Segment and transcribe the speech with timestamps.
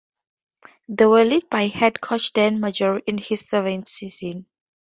[0.89, 4.47] They were led by head coach Dan Majerle in his seventh season.